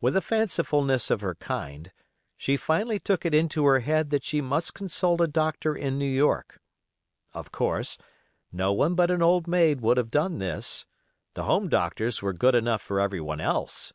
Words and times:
With 0.00 0.14
the 0.14 0.22
fancifulness 0.22 1.10
of 1.10 1.20
her 1.20 1.34
kind, 1.34 1.92
she 2.38 2.56
finally 2.56 2.98
took 2.98 3.26
it 3.26 3.34
into 3.34 3.66
her 3.66 3.80
head 3.80 4.08
that 4.08 4.24
she 4.24 4.40
must 4.40 4.72
consult 4.72 5.20
a 5.20 5.26
doctor 5.26 5.76
in 5.76 5.98
New 5.98 6.08
York. 6.10 6.62
Of 7.34 7.52
course, 7.52 7.98
no 8.50 8.72
one 8.72 8.94
but 8.94 9.10
an 9.10 9.20
old 9.22 9.46
maid 9.46 9.82
would 9.82 9.98
have 9.98 10.10
done 10.10 10.38
this; 10.38 10.86
the 11.34 11.44
home 11.44 11.68
doctors 11.68 12.22
were 12.22 12.32
good 12.32 12.54
enough 12.54 12.80
for 12.80 13.00
everyone 13.00 13.42
else. 13.42 13.92